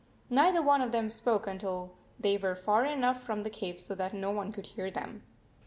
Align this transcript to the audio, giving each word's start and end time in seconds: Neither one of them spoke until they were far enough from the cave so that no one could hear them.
Neither 0.31 0.63
one 0.63 0.81
of 0.81 0.91
them 0.91 1.11
spoke 1.11 1.45
until 1.45 1.93
they 2.19 2.35
were 2.35 2.55
far 2.55 2.85
enough 2.85 3.21
from 3.21 3.43
the 3.43 3.51
cave 3.51 3.79
so 3.79 3.93
that 3.93 4.15
no 4.15 4.31
one 4.31 4.51
could 4.51 4.65
hear 4.65 4.89
them. 4.89 5.21